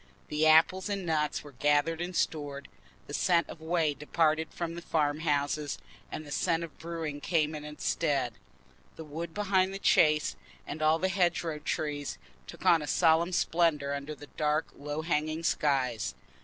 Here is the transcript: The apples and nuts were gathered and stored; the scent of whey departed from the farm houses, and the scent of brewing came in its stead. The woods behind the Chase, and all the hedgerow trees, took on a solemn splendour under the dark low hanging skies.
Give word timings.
The 0.29 0.47
apples 0.47 0.89
and 0.89 1.05
nuts 1.05 1.43
were 1.43 1.51
gathered 1.51 2.01
and 2.01 2.15
stored; 2.15 2.69
the 3.05 3.13
scent 3.13 3.47
of 3.47 3.61
whey 3.61 3.93
departed 3.93 4.47
from 4.51 4.73
the 4.73 4.81
farm 4.81 5.19
houses, 5.19 5.77
and 6.11 6.25
the 6.25 6.31
scent 6.31 6.63
of 6.63 6.75
brewing 6.79 7.21
came 7.21 7.53
in 7.53 7.63
its 7.63 7.85
stead. 7.87 8.33
The 8.95 9.03
woods 9.03 9.33
behind 9.33 9.75
the 9.75 9.77
Chase, 9.77 10.35
and 10.65 10.81
all 10.81 10.97
the 10.97 11.07
hedgerow 11.07 11.59
trees, 11.59 12.17
took 12.47 12.65
on 12.65 12.81
a 12.81 12.87
solemn 12.87 13.31
splendour 13.31 13.93
under 13.93 14.15
the 14.15 14.25
dark 14.25 14.69
low 14.75 15.03
hanging 15.03 15.43
skies. 15.43 16.15